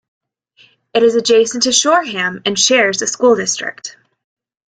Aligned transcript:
It 0.95 1.03
is 1.03 1.13
adjacent 1.13 1.61
to 1.65 1.71
Shoreham 1.71 2.41
and 2.43 2.57
shares 2.57 3.03
a 3.03 3.05
school 3.07 3.35
district. 3.35 3.97